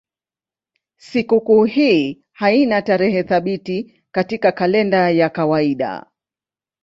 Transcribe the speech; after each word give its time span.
Sikukuu 0.97 1.63
hii 1.63 2.21
haina 2.31 2.81
tarehe 2.81 3.23
thabiti 3.23 4.03
katika 4.11 4.51
kalenda 4.51 5.09
ya 5.09 5.29
kawaida. 5.29 6.05